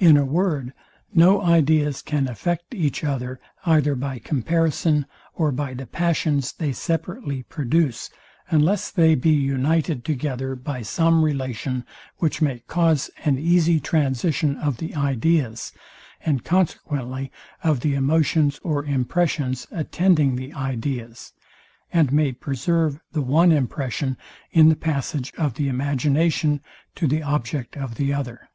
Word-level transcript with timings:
In 0.00 0.16
a 0.16 0.24
word, 0.24 0.72
no 1.14 1.40
ideas 1.40 2.02
can 2.02 2.26
affect 2.28 2.74
each 2.74 3.04
other, 3.04 3.38
either 3.64 3.94
by 3.94 4.18
comparison, 4.18 5.06
or 5.36 5.52
by 5.52 5.72
the 5.72 5.86
passions 5.86 6.50
they 6.50 6.72
separately 6.72 7.44
produce, 7.44 8.10
unless 8.50 8.90
they 8.90 9.14
be 9.14 9.30
united 9.30 10.04
together 10.04 10.56
by 10.56 10.82
some 10.82 11.22
relation, 11.22 11.84
which 12.16 12.42
may 12.42 12.58
cause 12.66 13.08
an 13.24 13.38
easy 13.38 13.78
transition 13.78 14.56
of 14.56 14.78
the 14.78 14.96
ideas, 14.96 15.72
and 16.22 16.42
consequently 16.44 17.30
of 17.62 17.78
the 17.82 17.94
emotions 17.94 18.58
or 18.64 18.84
impressions, 18.84 19.64
attending 19.70 20.34
the 20.34 20.52
ideas; 20.54 21.34
and 21.92 22.12
may 22.12 22.32
preserve 22.32 22.98
the 23.12 23.22
one 23.22 23.52
impression 23.52 24.18
in 24.50 24.70
the 24.70 24.74
passage 24.74 25.32
of 25.38 25.54
the 25.54 25.68
imagination 25.68 26.60
to 26.96 27.06
the 27.06 27.22
object 27.22 27.76
of 27.76 27.94
the 27.94 28.12
other. 28.12 28.48